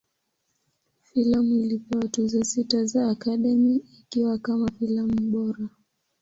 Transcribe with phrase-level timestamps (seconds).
[1.01, 5.69] Filamu ilipewa Tuzo sita za Academy, ikiwa kama filamu bora.